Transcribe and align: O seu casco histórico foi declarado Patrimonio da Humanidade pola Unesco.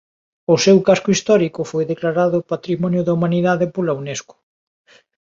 O 0.53 0.55
seu 0.65 0.77
casco 0.87 1.09
histórico 1.15 1.61
foi 1.71 1.83
declarado 1.93 2.47
Patrimonio 2.53 3.01
da 3.03 3.15
Humanidade 3.17 3.65
pola 3.75 3.97
Unesco. 4.01 4.35